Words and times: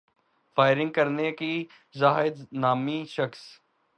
firing 0.57 0.89
کر 0.89 1.07
کے 1.31 1.51
زاہد 1.95 2.35
نامی 2.53 3.03
شخص 3.07 3.39